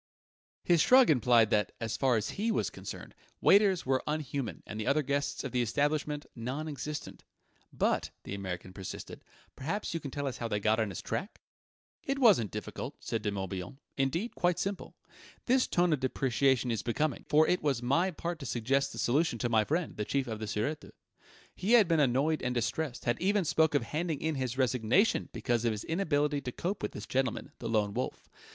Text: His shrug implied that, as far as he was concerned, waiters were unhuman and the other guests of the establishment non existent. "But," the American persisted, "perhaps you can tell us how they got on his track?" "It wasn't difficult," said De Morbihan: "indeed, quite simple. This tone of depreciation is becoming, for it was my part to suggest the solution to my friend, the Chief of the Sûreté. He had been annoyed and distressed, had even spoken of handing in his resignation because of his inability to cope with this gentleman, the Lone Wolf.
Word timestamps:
His 0.63 0.81
shrug 0.81 1.11
implied 1.11 1.51
that, 1.51 1.73
as 1.79 1.95
far 1.95 2.17
as 2.17 2.31
he 2.31 2.49
was 2.51 2.71
concerned, 2.71 3.13
waiters 3.39 3.85
were 3.85 4.01
unhuman 4.07 4.63
and 4.65 4.79
the 4.79 4.87
other 4.87 5.03
guests 5.03 5.43
of 5.43 5.51
the 5.51 5.61
establishment 5.61 6.25
non 6.35 6.67
existent. 6.67 7.23
"But," 7.71 8.09
the 8.23 8.33
American 8.33 8.73
persisted, 8.73 9.23
"perhaps 9.55 9.93
you 9.93 9.99
can 9.99 10.09
tell 10.09 10.25
us 10.25 10.37
how 10.37 10.47
they 10.47 10.59
got 10.59 10.79
on 10.79 10.89
his 10.89 11.03
track?" 11.03 11.39
"It 12.03 12.17
wasn't 12.17 12.49
difficult," 12.49 12.95
said 12.99 13.21
De 13.21 13.29
Morbihan: 13.29 13.77
"indeed, 13.95 14.33
quite 14.33 14.57
simple. 14.57 14.95
This 15.45 15.67
tone 15.67 15.93
of 15.93 15.99
depreciation 15.99 16.71
is 16.71 16.81
becoming, 16.81 17.23
for 17.29 17.47
it 17.47 17.61
was 17.61 17.83
my 17.83 18.09
part 18.09 18.39
to 18.39 18.45
suggest 18.47 18.93
the 18.93 18.97
solution 18.97 19.37
to 19.37 19.49
my 19.49 19.63
friend, 19.63 19.97
the 19.97 20.03
Chief 20.03 20.25
of 20.25 20.39
the 20.39 20.47
Sûreté. 20.47 20.93
He 21.53 21.73
had 21.73 21.87
been 21.87 21.99
annoyed 21.99 22.41
and 22.41 22.55
distressed, 22.55 23.05
had 23.05 23.21
even 23.21 23.45
spoken 23.45 23.79
of 23.83 23.87
handing 23.89 24.19
in 24.19 24.33
his 24.33 24.57
resignation 24.57 25.29
because 25.31 25.63
of 25.63 25.71
his 25.71 25.83
inability 25.83 26.41
to 26.41 26.51
cope 26.51 26.81
with 26.81 26.93
this 26.93 27.05
gentleman, 27.05 27.51
the 27.59 27.69
Lone 27.69 27.93
Wolf. 27.93 28.27